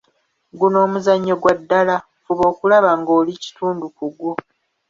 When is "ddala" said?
1.59-1.95